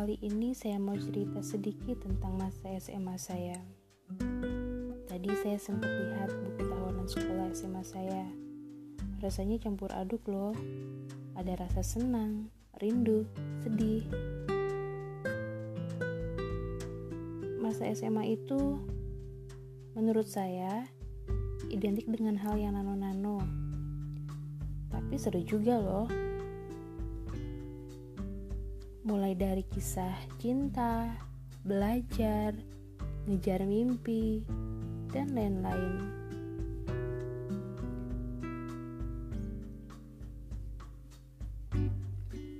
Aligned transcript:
Kali 0.00 0.16
ini 0.24 0.56
saya 0.56 0.80
mau 0.80 0.96
cerita 0.96 1.44
sedikit 1.44 2.00
tentang 2.00 2.40
masa 2.40 2.72
SMA 2.80 3.20
saya. 3.20 3.60
Tadi 5.04 5.28
saya 5.44 5.60
sempat 5.60 5.92
lihat 5.92 6.32
buku 6.40 6.72
tahunan 6.72 7.04
sekolah 7.04 7.52
SMA 7.52 7.84
saya. 7.84 8.24
Rasanya 9.20 9.60
campur 9.60 9.92
aduk 9.92 10.24
loh. 10.24 10.56
Ada 11.36 11.52
rasa 11.60 11.84
senang, 11.84 12.48
rindu, 12.80 13.28
sedih. 13.60 14.08
Masa 17.60 17.92
SMA 17.92 18.40
itu 18.40 18.80
menurut 19.92 20.24
saya 20.24 20.88
identik 21.68 22.08
dengan 22.08 22.40
hal 22.40 22.56
yang 22.56 22.72
nano-nano. 22.72 23.44
Tapi 24.88 25.20
seru 25.20 25.44
juga 25.44 25.76
loh 25.76 26.29
mulai 29.00 29.32
dari 29.32 29.64
kisah 29.64 30.12
cinta, 30.36 31.08
belajar, 31.64 32.52
ngejar 33.24 33.64
mimpi, 33.64 34.44
dan 35.08 35.32
lain-lain. 35.32 36.20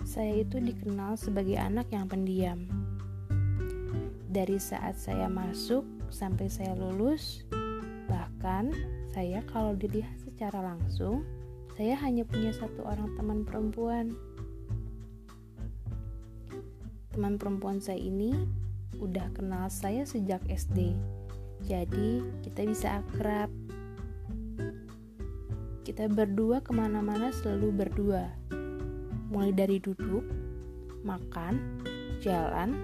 Saya 0.09 0.43
itu 0.43 0.59
dikenal 0.59 1.15
sebagai 1.15 1.55
anak 1.61 1.93
yang 1.93 2.11
pendiam. 2.11 2.67
Dari 4.27 4.59
saat 4.59 4.99
saya 4.99 5.31
masuk 5.31 5.87
sampai 6.11 6.51
saya 6.51 6.75
lulus, 6.75 7.47
bahkan 8.11 8.75
saya 9.15 9.45
kalau 9.53 9.77
dilihat 9.77 10.17
secara 10.25 10.75
langsung, 10.75 11.23
saya 11.79 11.95
hanya 12.03 12.27
punya 12.27 12.51
satu 12.51 12.83
orang 12.83 13.15
teman 13.15 13.47
perempuan 13.47 14.19
teman 17.21 17.37
perempuan 17.37 17.85
saya 17.85 18.01
ini 18.01 18.33
udah 18.97 19.29
kenal 19.37 19.69
saya 19.69 20.09
sejak 20.09 20.41
SD. 20.49 20.97
Jadi 21.69 22.25
kita 22.41 22.65
bisa 22.65 23.05
akrab. 23.05 23.53
Kita 25.85 26.09
berdua 26.09 26.65
ke 26.65 26.73
mana-mana 26.73 27.29
selalu 27.29 27.77
berdua. 27.77 28.25
Mulai 29.29 29.53
dari 29.53 29.77
duduk, 29.85 30.25
makan, 31.05 31.85
jalan, 32.25 32.81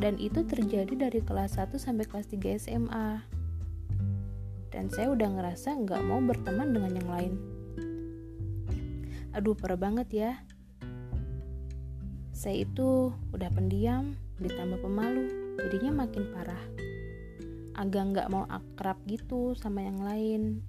dan 0.00 0.16
itu 0.16 0.40
terjadi 0.40 0.96
dari 0.96 1.20
kelas 1.20 1.60
1 1.60 1.76
sampai 1.76 2.08
kelas 2.08 2.32
3 2.32 2.56
SMA. 2.56 3.28
Dan 4.72 4.88
saya 4.88 5.12
udah 5.12 5.36
ngerasa 5.36 5.76
nggak 5.84 6.00
mau 6.08 6.24
berteman 6.24 6.72
dengan 6.72 6.96
yang 6.96 7.10
lain. 7.12 7.32
Aduh, 9.36 9.52
parah 9.52 9.76
banget 9.76 10.08
ya 10.16 10.32
saya 12.40 12.64
itu 12.64 13.12
udah 13.36 13.52
pendiam, 13.52 14.16
ditambah 14.40 14.80
pemalu, 14.80 15.28
jadinya 15.60 16.08
makin 16.08 16.24
parah. 16.32 16.64
Agak 17.76 18.16
nggak 18.16 18.32
mau 18.32 18.48
akrab 18.48 18.96
gitu 19.04 19.52
sama 19.52 19.84
yang 19.84 20.00
lain. 20.00 20.64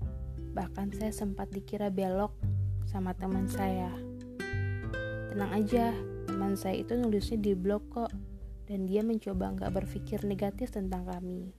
Bahkan 0.52 0.92
saya 1.00 1.16
sempat 1.16 1.48
dikira 1.56 1.88
belok 1.88 2.36
sama 2.84 3.16
teman 3.16 3.48
saya. 3.48 3.88
Tenang 5.32 5.64
aja, 5.64 5.96
teman 6.28 6.60
saya 6.60 6.84
itu 6.84 6.92
nulisnya 7.00 7.40
di 7.40 7.56
blog 7.56 7.88
kok, 7.88 8.12
dan 8.68 8.84
dia 8.84 9.00
mencoba 9.00 9.56
nggak 9.56 9.72
berpikir 9.72 10.28
negatif 10.28 10.76
tentang 10.76 11.08
kami. 11.08 11.56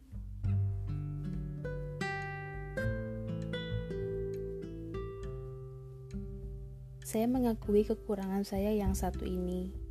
Saya 7.00 7.24
mengakui 7.32 7.88
kekurangan 7.88 8.44
saya 8.44 8.76
yang 8.76 8.92
satu 8.92 9.24
ini 9.24 9.81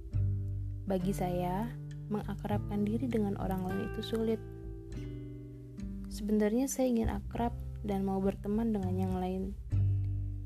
bagi 0.92 1.16
saya, 1.16 1.72
mengakrabkan 2.12 2.84
diri 2.84 3.08
dengan 3.08 3.40
orang 3.40 3.64
lain 3.64 3.96
itu 3.96 4.04
sulit. 4.04 4.44
Sebenarnya 6.12 6.68
saya 6.68 6.92
ingin 6.92 7.08
akrab 7.08 7.56
dan 7.88 8.04
mau 8.04 8.20
berteman 8.20 8.76
dengan 8.76 9.00
yang 9.00 9.16
lain. 9.16 9.56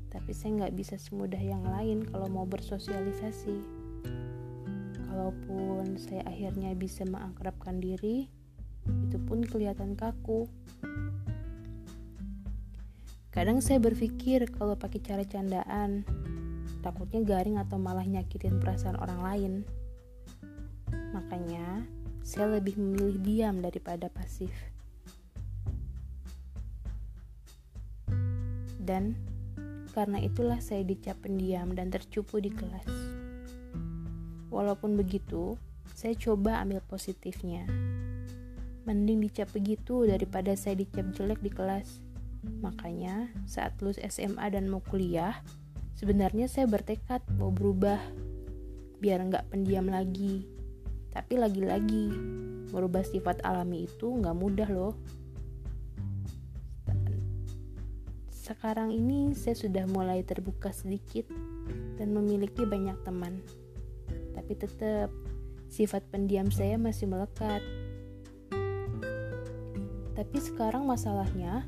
Tapi 0.06 0.30
saya 0.30 0.62
nggak 0.62 0.78
bisa 0.78 1.02
semudah 1.02 1.42
yang 1.42 1.66
lain 1.66 2.06
kalau 2.06 2.30
mau 2.30 2.46
bersosialisasi. 2.46 3.58
Kalaupun 5.10 5.98
saya 5.98 6.22
akhirnya 6.30 6.78
bisa 6.78 7.02
mengakrabkan 7.02 7.82
diri, 7.82 8.30
itu 8.86 9.18
pun 9.18 9.42
kelihatan 9.42 9.98
kaku. 9.98 10.46
Kadang 13.34 13.58
saya 13.58 13.82
berpikir 13.82 14.46
kalau 14.54 14.78
pakai 14.78 15.02
cara 15.02 15.26
candaan, 15.26 16.06
takutnya 16.86 17.26
garing 17.26 17.58
atau 17.58 17.82
malah 17.82 18.06
nyakitin 18.06 18.62
perasaan 18.62 18.94
orang 19.02 19.20
lain. 19.26 19.54
Makanya, 21.16 21.80
saya 22.20 22.60
lebih 22.60 22.76
memilih 22.76 23.16
diam 23.24 23.64
daripada 23.64 24.12
pasif. 24.12 24.52
Dan 28.76 29.16
karena 29.96 30.20
itulah 30.20 30.60
saya 30.60 30.84
dicap 30.84 31.16
pendiam 31.24 31.72
dan 31.72 31.88
tercupu 31.88 32.36
di 32.36 32.52
kelas. 32.52 32.84
Walaupun 34.52 35.00
begitu, 35.00 35.56
saya 35.96 36.12
coba 36.20 36.60
ambil 36.60 36.84
positifnya. 36.84 37.64
Mending 38.84 39.24
dicap 39.24 39.48
begitu 39.56 40.04
daripada 40.04 40.52
saya 40.52 40.76
dicap 40.76 41.16
jelek 41.16 41.40
di 41.40 41.48
kelas. 41.48 42.04
Makanya, 42.60 43.32
saat 43.48 43.72
lulus 43.80 43.96
SMA 44.04 44.52
dan 44.52 44.68
mau 44.68 44.84
kuliah, 44.84 45.40
sebenarnya 45.96 46.44
saya 46.44 46.68
bertekad 46.68 47.24
mau 47.40 47.48
berubah 47.48 47.98
biar 49.00 49.24
nggak 49.32 49.48
pendiam 49.48 49.88
lagi 49.88 50.55
tapi 51.16 51.40
lagi-lagi, 51.40 52.12
merubah 52.76 53.00
sifat 53.00 53.40
alami 53.40 53.88
itu 53.88 54.12
nggak 54.20 54.36
mudah 54.36 54.68
loh. 54.68 54.92
Sekarang 58.28 58.92
ini 58.92 59.32
saya 59.32 59.56
sudah 59.56 59.88
mulai 59.88 60.20
terbuka 60.28 60.76
sedikit 60.76 61.24
dan 61.96 62.12
memiliki 62.12 62.68
banyak 62.68 63.00
teman. 63.00 63.40
Tapi 64.36 64.52
tetap, 64.60 65.08
sifat 65.72 66.04
pendiam 66.12 66.52
saya 66.52 66.76
masih 66.76 67.08
melekat. 67.08 67.64
Tapi 70.12 70.36
sekarang 70.36 70.84
masalahnya, 70.84 71.64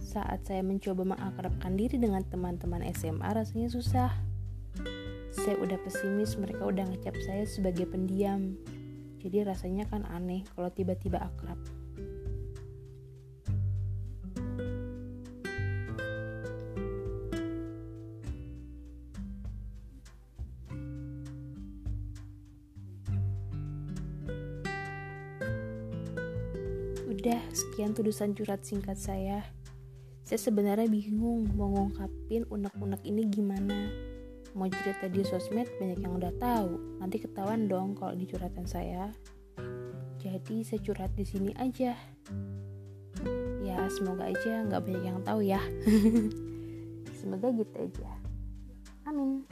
saat 0.00 0.40
saya 0.48 0.64
mencoba 0.64 1.04
mengakrabkan 1.04 1.76
diri 1.76 2.00
dengan 2.00 2.24
teman-teman 2.24 2.80
SMA 2.96 3.28
rasanya 3.28 3.68
susah. 3.68 4.08
Saya 5.36 5.60
udah 5.60 5.76
pesimis, 5.84 6.40
mereka 6.40 6.64
udah 6.64 6.88
ngecap 6.88 7.12
saya 7.28 7.44
sebagai 7.44 7.84
pendiam, 7.84 8.56
jadi 9.20 9.48
rasanya 9.48 9.88
kan 9.88 10.04
aneh 10.06 10.44
kalau 10.54 10.68
tiba-tiba 10.70 11.18
akrab. 11.18 11.58
Udah, 27.06 27.42
sekian 27.50 27.90
tulisan 27.90 28.38
curhat 28.38 28.62
singkat 28.62 28.94
saya. 28.94 29.42
Saya 30.22 30.38
sebenarnya 30.38 30.86
bingung 30.86 31.50
mau 31.54 31.70
ngungkapin 31.70 32.46
unek-unek 32.50 33.02
ini 33.02 33.22
gimana 33.30 34.05
mau 34.56 34.66
cerita 34.72 35.06
di 35.12 35.20
sosmed 35.20 35.68
banyak 35.76 36.00
yang 36.00 36.16
udah 36.16 36.32
tahu. 36.40 36.98
Nanti 36.98 37.20
ketahuan 37.20 37.68
dong 37.68 37.92
kalau 37.92 38.16
di 38.16 38.24
curhatan 38.24 38.64
saya. 38.64 39.12
Jadi 40.16 40.64
saya 40.64 40.80
curhat 40.80 41.12
di 41.12 41.28
sini 41.28 41.52
aja. 41.60 41.92
Ya 43.60 43.78
semoga 43.92 44.32
aja 44.32 44.64
nggak 44.64 44.82
banyak 44.82 45.04
yang 45.04 45.20
tahu 45.20 45.44
ya. 45.44 45.60
Semoga 47.20 47.52
gitu 47.52 47.76
aja. 47.76 48.10
Amin 49.04 49.44